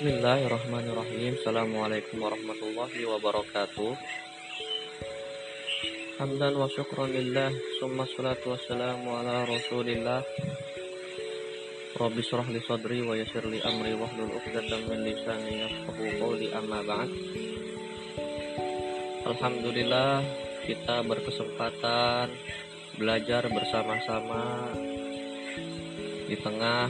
Bismillahirrahmanirrahim. 0.00 1.36
Assalamualaikum 1.44 2.24
warahmatullahi 2.24 3.04
wabarakatuh. 3.04 3.92
Hamdan 6.16 6.56
wa 6.56 6.64
syukran 6.72 7.12
lillah, 7.12 7.52
summa 7.76 8.08
salatu 8.08 8.56
wassalamu 8.56 9.12
ala 9.20 9.44
rasulillah. 9.44 10.24
Rabbi 12.00 12.20
syrah 12.24 12.48
li 12.48 12.64
sadri 12.64 13.04
wa 13.04 13.12
yassir 13.12 13.44
li 13.44 13.60
amri 13.60 13.92
wahlul 13.92 14.40
'uqdatam 14.40 14.88
min 14.88 15.04
lisani 15.04 15.68
yafqahu 15.68 16.16
qawli 16.16 16.48
amma 16.48 16.80
ba'd. 16.80 17.10
Alhamdulillah 19.28 20.24
kita 20.64 21.04
berkesempatan 21.04 22.32
belajar 22.96 23.52
bersama-sama 23.52 24.64
di 26.24 26.40
tengah 26.40 26.88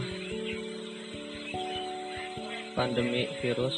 pandemi 2.80 3.28
virus. 3.44 3.76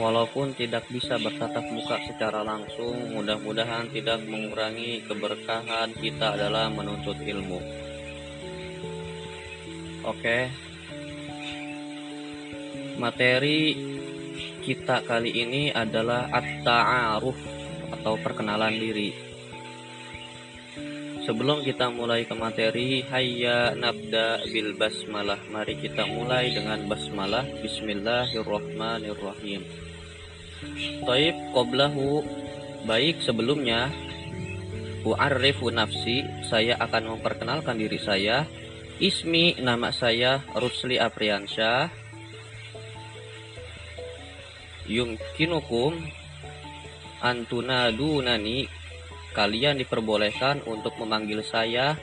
Walaupun 0.00 0.56
tidak 0.56 0.88
bisa 0.88 1.20
bertatap 1.20 1.68
muka 1.68 2.00
secara 2.08 2.40
langsung 2.40 3.12
mudah-mudahan 3.12 3.92
tidak 3.92 4.24
mengurangi 4.24 5.04
keberkahan 5.04 5.92
kita 5.92 6.40
adalah 6.40 6.72
menuntut 6.72 7.20
ilmu. 7.20 7.60
Oke. 10.08 10.48
Materi 12.96 13.76
kita 14.64 15.04
kali 15.04 15.36
ini 15.36 15.68
adalah 15.68 16.32
at-ta'aruf 16.32 17.36
atau 17.92 18.16
perkenalan 18.24 18.72
diri 18.72 19.35
Sebelum 21.26 21.66
kita 21.66 21.90
mulai 21.90 22.22
ke 22.22 22.38
materi, 22.38 23.02
hayya 23.02 23.74
nabda 23.74 24.46
bil 24.46 24.78
basmalah. 24.78 25.42
Mari 25.50 25.74
kita 25.82 26.06
mulai 26.06 26.54
dengan 26.54 26.86
basmalah. 26.86 27.42
Bismillahirrahmanirrahim. 27.66 29.66
Taib 31.02 31.36
qoblahu 31.50 32.22
baik 32.86 33.26
sebelumnya 33.26 33.90
u'arrifu 35.02 35.74
nafsi, 35.74 36.22
saya 36.46 36.78
akan 36.78 37.18
memperkenalkan 37.18 37.74
diri 37.74 37.98
saya. 37.98 38.46
Ismi 39.02 39.58
nama 39.58 39.90
saya 39.90 40.46
Rusli 40.54 40.94
Apriansyah. 40.94 41.90
Yumkinukum 44.86 45.90
antunadunani 47.18 48.85
kalian 49.36 49.76
diperbolehkan 49.76 50.64
untuk 50.64 50.96
memanggil 50.96 51.44
saya 51.44 52.00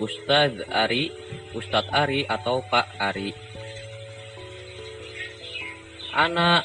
Ustadz 0.00 0.64
Ari, 0.72 1.12
Ustadz 1.52 1.92
Ari 1.92 2.24
atau 2.24 2.64
Pak 2.64 2.96
Ari. 2.96 3.36
Anak 6.16 6.64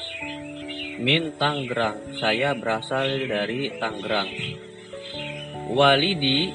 Min 0.96 1.36
Tanggerang, 1.36 2.16
saya 2.16 2.56
berasal 2.56 3.28
dari 3.28 3.68
Tanggerang. 3.76 4.32
Walidi 5.68 6.50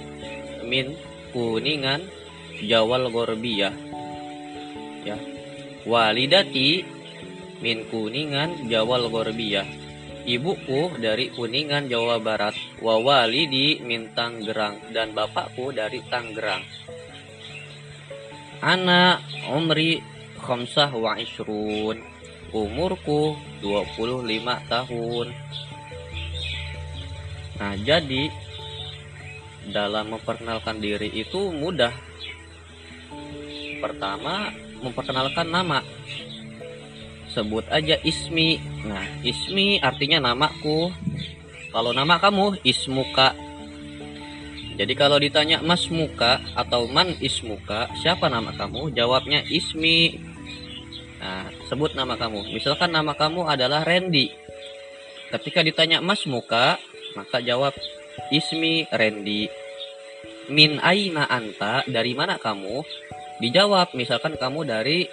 Min 0.65 0.97
Kuningan, 1.29 2.01
Jawal 2.65 3.13
Gorbia. 3.13 3.69
Ya. 5.05 5.21
Walidati 5.85 6.81
Min 7.61 7.85
Kuningan, 7.87 8.65
Jawal 8.65 9.05
Gorbia 9.13 9.80
Ibuku 10.21 11.01
dari 11.01 11.33
Kuningan, 11.33 11.89
Jawa 11.89 12.21
Barat, 12.21 12.53
wawali 12.77 13.49
di 13.49 13.81
Mintang 13.81 14.45
Gerang, 14.45 14.77
dan 14.93 15.17
bapakku 15.17 15.73
dari 15.73 15.97
Tanggerang. 16.05 16.61
Anak 18.61 19.25
Umri 19.49 19.97
Khamsah 20.37 20.93
wa 20.93 21.17
Ishrun, 21.17 22.05
umurku 22.53 23.33
25 23.65 24.61
tahun. 24.69 25.27
Nah, 27.57 27.73
jadi 27.81 28.29
dalam 29.73 30.13
memperkenalkan 30.13 30.77
diri 30.77 31.09
itu 31.09 31.49
mudah. 31.49 31.93
Pertama, 33.81 34.53
memperkenalkan 34.85 35.49
nama 35.49 35.81
sebut 37.31 37.65
aja 37.71 37.97
ismi. 38.03 38.59
Nah 38.85 39.03
ismi 39.23 39.79
artinya 39.79 40.31
namaku. 40.31 40.91
Kalau 41.71 41.95
nama 41.95 42.19
kamu 42.19 42.59
ismuka. 42.67 43.31
Jadi 44.75 44.93
kalau 44.95 45.19
ditanya 45.19 45.59
mas 45.63 45.87
muka 45.91 46.41
atau 46.55 46.87
man 46.87 47.15
ismuka 47.23 47.87
siapa 48.03 48.27
nama 48.27 48.51
kamu? 48.55 48.91
Jawabnya 48.91 49.43
ismi. 49.47 50.19
Nah 51.19 51.47
sebut 51.71 51.95
nama 51.95 52.19
kamu. 52.19 52.51
Misalkan 52.51 52.91
nama 52.91 53.15
kamu 53.15 53.47
adalah 53.47 53.87
Randy. 53.87 54.31
Ketika 55.31 55.63
ditanya 55.63 56.03
mas 56.03 56.27
muka 56.27 56.75
maka 57.15 57.39
jawab 57.39 57.71
ismi 58.31 58.87
Randy. 58.91 59.47
Min 60.51 60.83
aina 60.83 61.23
anta? 61.31 61.87
Dari 61.87 62.11
mana 62.11 62.35
kamu? 62.35 62.83
Dijawab 63.39 63.95
misalkan 63.95 64.35
kamu 64.35 64.67
dari 64.67 65.07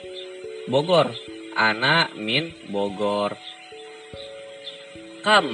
Bogor 0.68 1.14
anak 1.58 2.14
min 2.14 2.54
Bogor. 2.70 3.34
Kam. 5.26 5.50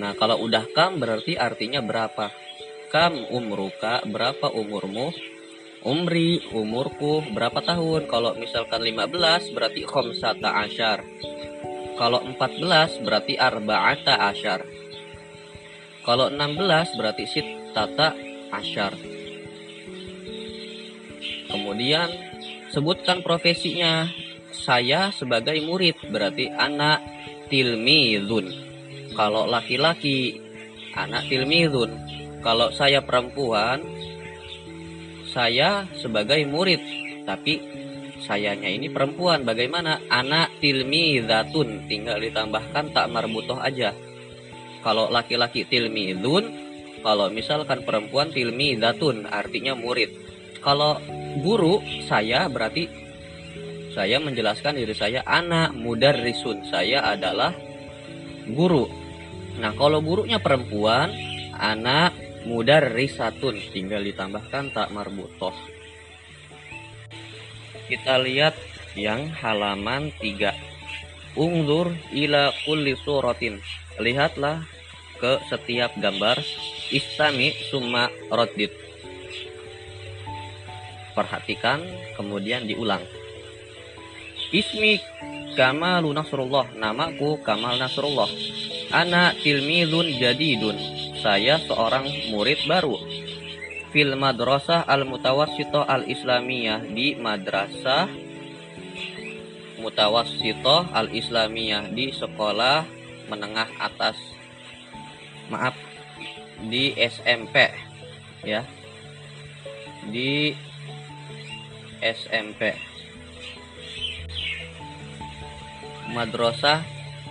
Nah, 0.00 0.16
kalau 0.16 0.40
udah 0.40 0.64
kam 0.72 0.96
berarti 0.96 1.36
artinya 1.36 1.84
berapa? 1.84 2.32
Kam 2.88 3.20
umruka, 3.28 4.00
berapa 4.08 4.48
umurmu? 4.48 5.12
Umri, 5.84 6.40
umurku, 6.56 7.20
berapa 7.36 7.60
tahun? 7.60 8.08
Kalau 8.08 8.32
misalkan 8.40 8.80
15 8.80 9.52
berarti 9.52 9.84
khomsata 9.84 10.64
asyar. 10.64 11.04
Kalau 12.00 12.24
14 12.24 13.04
berarti 13.04 13.36
arba'ata 13.36 14.16
asyar. 14.32 14.64
Kalau 16.02 16.32
16 16.32 16.96
berarti 16.96 17.24
tata 17.76 18.16
asyar. 18.48 18.96
Kemudian 21.52 22.08
sebutkan 22.72 23.20
profesinya 23.20 24.08
saya 24.62 25.10
sebagai 25.10 25.58
murid 25.66 25.98
berarti 26.08 26.46
anak 26.54 27.02
tilmidun 27.50 28.48
kalau 29.18 29.44
laki-laki 29.50 30.38
anak 30.94 31.26
tilmidun 31.26 31.90
kalau 32.42 32.70
saya 32.74 33.02
perempuan 33.02 33.82
saya 35.32 35.88
sebagai 35.96 36.44
murid. 36.44 36.82
Tapi 37.24 37.54
sayanya 38.20 38.68
ini 38.68 38.92
perempuan 38.92 39.48
bagaimana? 39.48 39.98
Anak 40.12 40.60
tilmidatun 40.60 41.88
tinggal 41.88 42.20
ditambahkan 42.20 42.92
tak 42.92 43.08
marbutoh 43.08 43.56
aja. 43.56 43.96
Kalau 44.84 45.08
laki-laki 45.08 45.64
tilmidun 45.64 46.44
kalau 47.00 47.32
misalkan 47.32 47.82
perempuan 47.82 48.28
tilmidatun 48.30 49.24
artinya 49.26 49.72
murid. 49.72 50.12
Kalau 50.62 51.00
guru 51.42 51.82
saya 52.06 52.46
berarti 52.46 52.86
saya 53.92 54.16
menjelaskan 54.18 54.80
diri 54.80 54.96
saya 54.96 55.20
anak 55.24 55.76
muda 55.76 56.16
risun 56.16 56.64
saya 56.68 57.04
adalah 57.04 57.52
guru. 58.48 58.88
Nah 59.60 59.72
kalau 59.76 60.00
gurunya 60.00 60.40
perempuan 60.40 61.12
anak 61.56 62.16
muda 62.48 62.80
risatun 62.80 63.60
tinggal 63.70 64.02
ditambahkan 64.02 64.72
tak 64.74 64.88
marbutoh 64.90 65.54
kita 67.92 68.16
lihat 68.24 68.56
yang 68.96 69.28
halaman 69.36 70.08
3 70.16 71.36
ungdur 71.36 71.92
ila 72.12 72.52
kulli 72.64 72.96
suratin. 72.96 73.60
Lihatlah 74.00 74.64
ke 75.20 75.36
setiap 75.52 75.92
gambar. 76.00 76.40
Istami 76.92 77.52
summa 77.72 78.12
rodit 78.28 78.72
perhatikan 81.16 81.80
kemudian 82.16 82.64
diulang 82.68 83.00
Ismi 84.52 85.00
Kamal 85.56 86.04
Nasrullah. 86.04 86.68
Namaku 86.76 87.40
Kamal 87.40 87.80
Nasrullah. 87.80 88.28
Anak 88.92 89.40
tilmidun 89.40 90.12
jadidun. 90.20 90.76
Saya 91.24 91.56
seorang 91.64 92.04
murid 92.28 92.60
baru. 92.68 93.00
Fil 93.96 94.12
madrasah 94.12 94.84
al-mutawassito 94.84 95.88
al-islamiyah. 95.88 96.84
Di 96.84 97.16
madrasah 97.16 98.12
mutawassito 99.80 100.84
al-islamiyah. 100.92 101.88
Di 101.88 102.12
sekolah 102.12 102.84
menengah 103.32 103.72
atas. 103.80 104.20
Maaf. 105.48 105.72
Di 106.68 106.92
SMP. 107.00 107.72
Ya. 108.44 108.68
Di 110.12 110.52
SMP 112.04 112.91
madrasah 116.12 116.84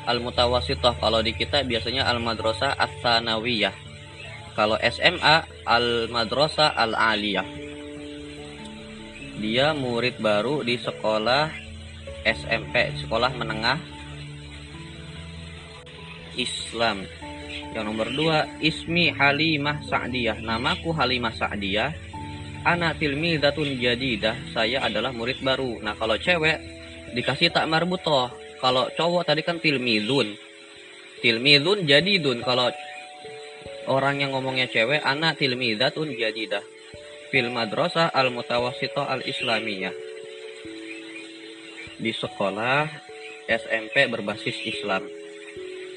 al-mutawasithah. 0.10 0.98
Kalau 0.98 1.22
di 1.22 1.32
kita 1.38 1.62
biasanya 1.64 2.10
al-madrasah 2.10 2.76
at-tsanawiyah. 2.76 3.74
Kalau 4.58 4.76
SMA 4.82 5.48
al-madrasah 5.64 6.76
al-aliyah. 6.76 7.48
Dia 9.42 9.74
murid 9.74 10.22
baru 10.22 10.62
di 10.62 10.78
sekolah 10.78 11.50
SMP 12.22 12.94
sekolah 13.02 13.34
menengah 13.34 13.82
Islam 16.38 17.04
yang 17.74 17.88
nomor 17.88 18.12
dua 18.12 18.48
Ismi 18.62 19.12
Halimah 19.12 19.84
Sa'diyah 19.88 20.40
namaku 20.44 20.94
Halimah 20.94 21.34
Sa'diyah 21.34 21.92
anak 22.68 23.02
tilmidatun 23.02 23.80
jadidah 23.82 24.38
saya 24.54 24.86
adalah 24.86 25.10
murid 25.10 25.42
baru 25.42 25.82
nah 25.82 25.98
kalau 25.98 26.16
cewek 26.20 26.62
dikasih 27.18 27.50
tak 27.52 27.68
marbutoh 27.68 28.30
kalau 28.62 28.88
cowok 28.94 29.26
tadi 29.26 29.42
kan 29.42 29.58
tilmidun. 29.58 30.38
Tilmidun 31.26 31.90
jadidun. 31.90 32.46
Kalau 32.46 32.70
orang 33.90 34.22
yang 34.22 34.38
ngomongnya 34.38 34.70
cewek 34.70 35.02
anak 35.02 35.42
tilmidatun 35.42 36.14
jadidah. 36.14 36.62
Fil 37.34 37.50
madrasah 37.50 38.14
al 38.14 38.30
mutawasito 38.30 39.02
al 39.02 39.26
islamiyah 39.26 40.12
di 42.02 42.10
sekolah 42.10 42.90
SMP 43.46 44.10
berbasis 44.10 44.58
Islam. 44.66 45.06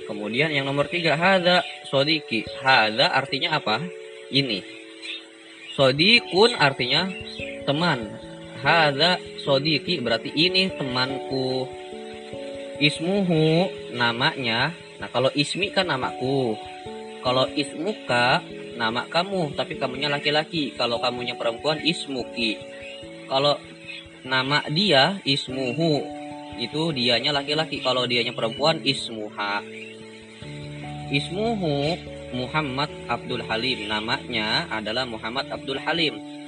Kemudian 0.04 0.52
yang 0.52 0.68
nomor 0.68 0.86
tiga 0.92 1.16
hada 1.16 1.64
sodiki. 1.88 2.44
Hada 2.60 3.16
artinya 3.16 3.56
apa? 3.56 3.80
Ini. 4.28 4.60
Sodikun 5.72 6.54
artinya 6.60 7.08
teman. 7.64 8.04
Hada 8.60 9.16
sodiki 9.40 10.04
berarti 10.04 10.28
ini 10.36 10.68
temanku 10.76 11.68
ismuhu 12.84 13.72
namanya. 13.96 14.76
Nah 15.00 15.08
kalau 15.08 15.32
ismi 15.32 15.72
kan 15.72 15.88
namaku. 15.88 16.60
Kalau 17.24 17.48
ismuka 17.56 18.44
nama 18.76 19.08
kamu. 19.08 19.56
Tapi 19.56 19.80
kamunya 19.80 20.12
laki-laki. 20.12 20.76
Kalau 20.76 21.00
kamunya 21.00 21.32
perempuan 21.32 21.80
ismuki. 21.80 22.60
Kalau 23.24 23.56
nama 24.28 24.60
dia 24.68 25.16
ismuhu. 25.24 26.04
Itu 26.60 26.92
dianya 26.92 27.32
laki-laki. 27.32 27.80
Kalau 27.80 28.04
dianya 28.04 28.36
perempuan 28.36 28.84
ismuha. 28.84 29.64
Ismuhu 31.08 31.96
Muhammad 32.36 32.92
Abdul 33.08 33.40
Halim. 33.48 33.88
Namanya 33.88 34.68
adalah 34.68 35.08
Muhammad 35.08 35.48
Abdul 35.48 35.80
Halim 35.80 36.43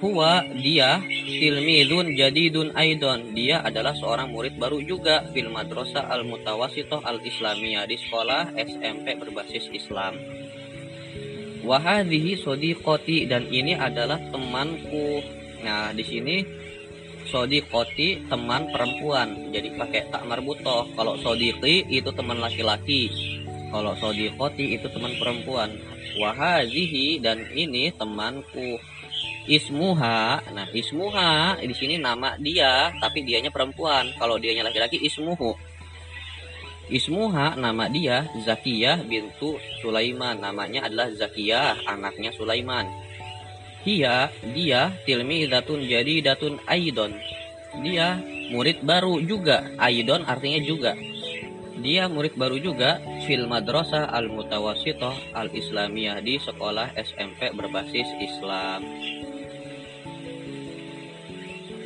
Huwa 0.00 0.40
dia 0.56 1.04
tilmidun 1.28 2.16
jadidun 2.16 2.72
aidon. 2.72 3.36
Dia 3.36 3.60
adalah 3.60 3.92
seorang 3.92 4.32
murid 4.32 4.56
baru 4.56 4.80
juga 4.80 5.28
fil 5.36 5.52
madrasah 5.52 6.08
al 6.08 6.24
mutawasitoh 6.24 7.04
al 7.04 7.20
islamiyah 7.20 7.84
di 7.84 8.00
sekolah 8.00 8.56
SMP 8.56 9.20
berbasis 9.20 9.68
Islam. 9.68 10.16
Wahadihi 11.60 12.40
sodiqoti 12.40 13.28
dan 13.28 13.44
ini 13.52 13.76
adalah 13.76 14.16
temanku. 14.32 15.20
Nah 15.60 15.92
di 15.92 16.04
sini 16.08 16.36
sodiqoti 17.28 18.24
teman 18.32 18.72
perempuan. 18.72 19.52
Jadi 19.52 19.76
pakai 19.76 20.08
tak 20.08 20.24
marbutoh. 20.24 20.88
Kalau 20.96 21.20
sodiqi 21.20 21.84
itu 21.92 22.08
teman 22.16 22.40
laki-laki. 22.40 23.12
Kalau 23.68 23.92
sodiqoti 24.00 24.80
itu 24.80 24.88
teman 24.88 25.12
perempuan. 25.20 25.76
Wahadihi 26.16 27.20
dan 27.20 27.44
ini 27.52 27.92
temanku 27.94 28.80
ismuha. 29.50 30.46
Nah 30.54 30.66
ismuha 30.70 31.58
di 31.58 31.74
sini 31.74 31.98
nama 31.98 32.38
dia 32.38 32.94
tapi 33.02 33.26
dianya 33.26 33.50
perempuan. 33.50 34.14
Kalau 34.14 34.38
dianya 34.38 34.62
laki-laki 34.62 35.02
ismuhu. 35.02 35.58
Ismuha 36.90 37.58
nama 37.58 37.90
dia 37.90 38.30
Zakiyah 38.46 39.02
bintu 39.02 39.58
Sulaiman. 39.82 40.38
Namanya 40.38 40.86
adalah 40.86 41.10
Zakiyah 41.10 41.82
anaknya 41.90 42.30
Sulaiman. 42.30 42.86
Dia 43.82 44.30
dia 44.54 44.94
tilmi 45.02 45.50
datun 45.50 45.82
jadi 45.82 46.22
datun 46.22 46.62
aidon. 46.70 47.10
Dia 47.82 48.22
murid 48.54 48.86
baru 48.86 49.18
juga. 49.18 49.66
Aidon 49.82 50.22
artinya 50.26 50.62
juga. 50.62 50.94
Dia 51.80 52.12
murid 52.12 52.36
baru 52.36 52.60
juga 52.60 53.00
fil 53.24 53.48
madrasah 53.48 54.12
al 54.12 54.28
mutawasitoh 54.28 55.32
al 55.32 55.48
islamiyah 55.48 56.20
di 56.20 56.36
sekolah 56.36 56.92
SMP 56.92 57.56
berbasis 57.56 58.04
Islam 58.20 58.84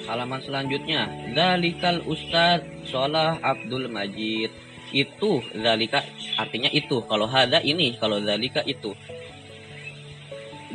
halaman 0.04 0.40
selanjutnya 0.44 1.08
Zalikal 1.32 2.04
Ustad 2.04 2.64
Sholah 2.88 3.40
Abdul 3.40 3.88
Majid. 3.88 4.52
Itu 4.94 5.42
Zalika 5.58 6.06
artinya 6.38 6.70
itu. 6.70 7.02
Kalau 7.08 7.26
hada 7.26 7.58
ini 7.64 7.96
kalau 7.98 8.22
Zalika 8.22 8.62
itu. 8.62 8.94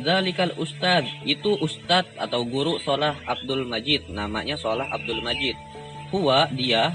Zalikal 0.00 0.52
Ustad 0.56 1.08
itu 1.24 1.56
Ustad 1.60 2.08
atau 2.16 2.44
guru 2.44 2.76
Sholah 2.82 3.16
Abdul 3.24 3.64
Majid. 3.64 4.12
Namanya 4.12 4.60
Sholah 4.60 4.88
Abdul 4.92 5.24
Majid. 5.24 5.56
Huwa 6.12 6.50
dia 6.52 6.92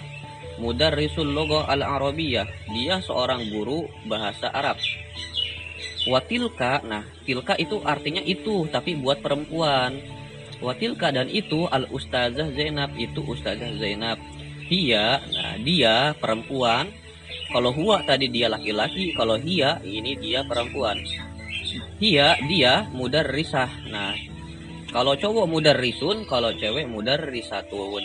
Mudarrisul 0.61 1.33
Logo 1.33 1.65
Al-Arabiyah. 1.65 2.45
Dia 2.71 3.01
seorang 3.01 3.47
guru 3.49 3.89
bahasa 4.05 4.51
Arab. 4.51 4.77
Watilka 6.05 6.85
nah 6.85 7.01
tilka 7.25 7.57
itu 7.57 7.81
artinya 7.81 8.21
itu 8.21 8.69
tapi 8.69 8.93
buat 8.93 9.25
perempuan 9.25 9.97
Watilka 10.63 11.11
dan 11.11 11.27
itu 11.27 11.67
al 11.67 11.87
ustazah 11.91 12.51
Zainab 12.55 12.95
itu 12.95 13.21
ustazah 13.23 13.75
Zainab. 13.75 14.19
Dia, 14.65 15.21
nah 15.21 15.55
dia 15.61 16.15
perempuan. 16.17 16.89
Kalau 17.53 17.69
huwa 17.71 18.01
tadi 18.01 18.27
dia 18.31 18.49
laki-laki, 18.49 19.13
kalau 19.13 19.37
hia 19.37 19.77
ini 19.85 20.17
dia 20.17 20.41
perempuan. 20.41 20.97
Hia 22.01 22.35
dia 22.49 22.89
mudar 22.89 23.29
risah. 23.29 23.69
Nah, 23.87 24.17
kalau 24.89 25.13
cowok 25.13 25.45
mudar 25.45 25.77
risun, 25.77 26.25
kalau 26.25 26.55
cewek 26.55 26.87
mudar 26.89 27.19
risatun. 27.29 28.03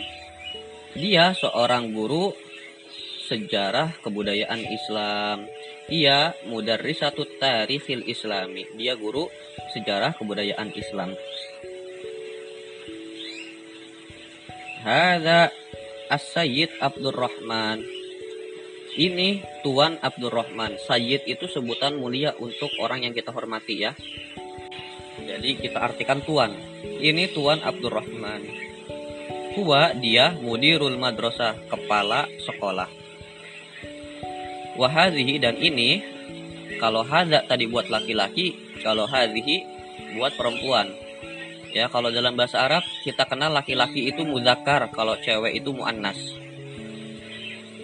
Dia 0.99 1.33
seorang 1.39 1.95
guru 1.95 2.35
sejarah 3.31 3.95
kebudayaan 4.03 4.59
Islam. 4.67 5.47
Ia 5.87 6.35
mudar 6.51 6.83
risatut 6.83 7.31
tarikhil 7.39 8.03
islami. 8.11 8.67
Dia 8.75 8.99
guru 8.99 9.31
sejarah 9.71 10.19
kebudayaan 10.19 10.75
Islam. 10.75 11.15
Hada 14.81 15.53
As-Sayyid 16.09 16.81
Abdurrahman. 16.81 17.85
Ini 18.97 19.45
Tuan 19.61 20.01
Abdurrahman. 20.01 20.81
Sayyid 20.89 21.29
itu 21.29 21.45
sebutan 21.53 22.01
mulia 22.01 22.33
untuk 22.41 22.73
orang 22.81 23.05
yang 23.05 23.13
kita 23.13 23.29
hormati 23.29 23.85
ya. 23.85 23.93
Jadi 25.21 25.61
kita 25.61 25.85
artikan 25.85 26.25
Tuan. 26.25 26.57
Ini 26.81 27.29
Tuan 27.37 27.61
Abdurrahman. 27.61 28.41
Huwa 29.61 29.93
dia 30.01 30.33
mudirul 30.41 30.97
madrasah, 30.97 31.61
kepala 31.69 32.25
sekolah. 32.49 32.89
Wahadhihi 34.81 35.45
dan 35.45 35.61
ini 35.61 36.01
kalau 36.81 37.05
hada 37.05 37.45
tadi 37.45 37.69
buat 37.69 37.93
laki-laki, 37.93 38.81
kalau 38.81 39.05
hadhihi 39.05 39.61
buat 40.17 40.33
perempuan. 40.41 41.10
Ya, 41.71 41.87
kalau 41.87 42.11
dalam 42.11 42.35
bahasa 42.35 42.67
Arab 42.67 42.83
kita 43.07 43.23
kenal 43.31 43.55
laki-laki 43.55 44.11
itu 44.11 44.27
mudakar, 44.27 44.91
kalau 44.91 45.15
cewek 45.23 45.55
itu 45.55 45.71
muannas. 45.71 46.19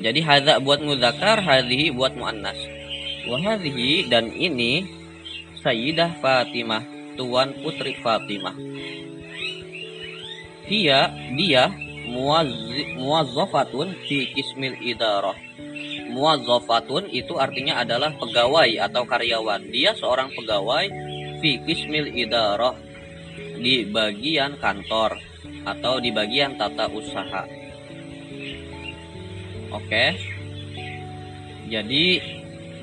Jadi 0.02 0.20
hadza 0.26 0.58
buat 0.58 0.82
mudakar, 0.82 1.38
hadhihi 1.38 1.94
buat 1.94 2.18
muannas. 2.18 2.58
Wa 3.30 3.38
dan 4.10 4.34
ini 4.34 4.86
Sayyidah 5.62 6.18
Fatimah, 6.22 6.82
tuan 7.18 7.54
putri 7.62 7.98
Fatimah. 7.98 8.54
Dia 10.66 11.14
dia 11.38 11.70
muwazzafatun 12.10 13.94
fi 14.06 14.30
kismil 14.34 14.78
idarah. 14.82 15.34
Muwazzafatun 16.10 17.10
itu 17.10 17.38
artinya 17.38 17.82
adalah 17.82 18.14
pegawai 18.18 18.78
atau 18.82 19.02
karyawan. 19.06 19.62
Dia 19.70 19.94
seorang 19.94 20.34
pegawai 20.34 20.86
fi 21.38 21.50
kismil 21.66 22.14
idarah 22.14 22.85
di 23.56 23.88
bagian 23.88 24.56
kantor 24.60 25.18
atau 25.66 25.98
di 25.98 26.14
bagian 26.14 26.54
tata 26.54 26.86
usaha. 26.90 27.42
Oke. 29.74 30.06
Jadi 31.66 32.06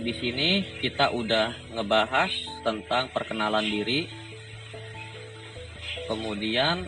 di 0.03 0.13
sini 0.19 0.67
kita 0.83 1.15
udah 1.15 1.55
ngebahas 1.71 2.31
tentang 2.67 3.07
perkenalan 3.15 3.63
diri. 3.63 4.11
Kemudian 6.03 6.83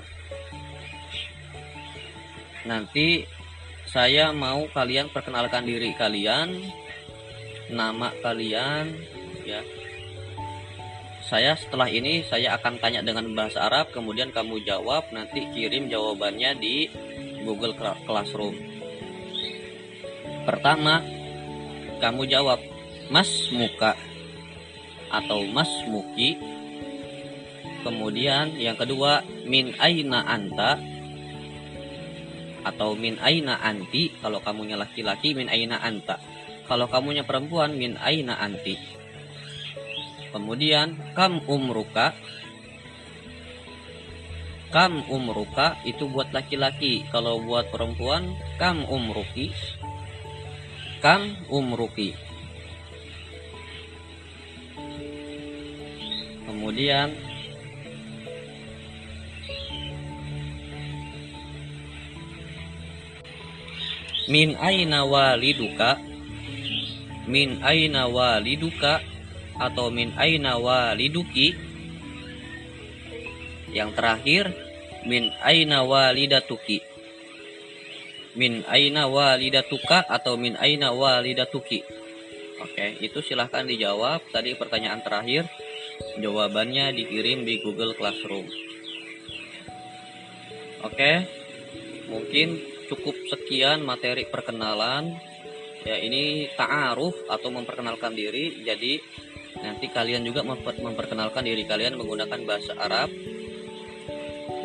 nanti 2.68 3.24
saya 3.88 4.36
mau 4.36 4.68
kalian 4.76 5.08
perkenalkan 5.08 5.64
diri 5.64 5.96
kalian, 5.96 6.68
nama 7.72 8.12
kalian 8.20 8.92
ya 9.48 9.64
saya 11.26 11.58
setelah 11.58 11.90
ini 11.90 12.22
saya 12.22 12.54
akan 12.54 12.78
tanya 12.78 13.02
dengan 13.02 13.26
bahasa 13.34 13.66
Arab 13.66 13.90
kemudian 13.90 14.30
kamu 14.30 14.62
jawab 14.62 15.10
nanti 15.10 15.50
kirim 15.58 15.90
jawabannya 15.90 16.54
di 16.62 16.86
Google 17.42 17.74
Classroom. 17.78 18.54
Pertama 20.46 21.02
kamu 21.98 22.30
jawab 22.30 22.62
mas 23.10 23.50
muka 23.50 23.98
atau 25.10 25.42
mas 25.50 25.70
muki 25.90 26.38
kemudian 27.82 28.54
yang 28.58 28.78
kedua 28.78 29.22
min 29.46 29.74
aina 29.78 30.26
anta 30.26 30.78
atau 32.66 32.98
min 32.98 33.18
aina 33.22 33.62
anti 33.62 34.10
kalau 34.22 34.42
kamunya 34.42 34.74
laki-laki 34.74 35.38
min 35.38 35.50
aina 35.50 35.78
anta 35.82 36.18
kalau 36.66 36.90
kamunya 36.90 37.22
perempuan 37.22 37.78
min 37.78 37.94
aina 38.02 38.38
anti 38.42 38.95
kemudian 40.36 41.00
kam 41.16 41.40
umruka. 41.48 42.12
Kam 44.76 45.08
umruka 45.08 45.80
itu 45.88 46.12
buat 46.12 46.36
laki-laki. 46.36 47.08
Kalau 47.08 47.40
buat 47.40 47.72
perempuan 47.72 48.36
kam 48.60 48.84
umruki. 48.84 49.56
Kam 51.00 51.40
umruki. 51.48 52.12
Kemudian 56.44 57.16
min 64.28 64.60
aina 64.60 65.08
waliduka? 65.08 65.96
Min 67.24 67.64
aina 67.64 68.12
waliduka 68.12 69.15
atau 69.60 69.92
min 69.92 70.12
aina 70.20 70.60
waliduki? 70.60 71.56
Yang 73.72 73.90
terakhir 73.96 74.44
min 75.06 75.30
aina 75.46 75.86
walidatuki. 75.86 76.82
Min 78.36 78.68
aina 78.68 79.08
walidatuka 79.08 80.04
atau 80.08 80.36
min 80.36 80.60
aina 80.60 80.92
walidatuki. 80.92 81.84
Oke 82.60 83.00
itu 83.00 83.20
silahkan 83.24 83.64
dijawab. 83.64 84.26
Tadi 84.34 84.58
pertanyaan 84.58 85.00
terakhir 85.06 85.48
jawabannya 86.20 86.92
dikirim 86.96 87.48
di 87.48 87.64
Google 87.64 87.96
Classroom. 87.96 88.48
Oke 90.84 91.12
mungkin 92.12 92.62
cukup 92.88 93.16
sekian 93.32 93.86
materi 93.86 94.28
perkenalan. 94.28 95.16
Ya 95.86 96.02
ini 96.02 96.50
ta'aruf 96.58 97.30
atau 97.30 97.54
memperkenalkan 97.54 98.18
diri. 98.18 98.66
Jadi 98.66 98.98
nanti 99.64 99.88
kalian 99.92 100.26
juga 100.28 100.44
memperkenalkan 100.44 101.46
diri 101.46 101.64
kalian 101.64 102.00
menggunakan 102.00 102.40
bahasa 102.44 102.74
Arab. 102.76 103.12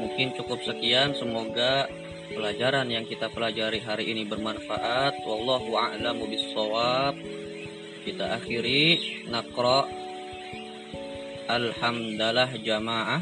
Mungkin 0.01 0.33
cukup 0.35 0.65
sekian 0.65 1.13
semoga 1.13 1.87
pelajaran 2.31 2.89
yang 2.89 3.05
kita 3.05 3.29
pelajari 3.29 3.83
hari 3.83 4.11
ini 4.11 4.25
bermanfaat. 4.25 5.21
Wallahu 5.27 5.77
a'lamu 5.77 6.25
bissawab. 6.31 7.19
Kita 8.01 8.41
akhiri 8.41 9.27
nakra 9.29 9.85
alhamdulillah 11.51 12.51
jamaah. 12.63 13.21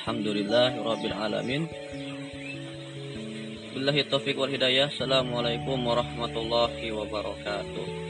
Alhamdulillah 0.00 0.72
rabbil 0.80 1.16
alamin. 1.16 1.62
Billahi 3.74 4.06
taufiq 4.06 4.38
wal 4.38 4.52
hidayah. 4.52 4.88
Assalamualaikum 4.88 5.80
warahmatullahi 5.82 6.94
wabarakatuh. 6.94 8.03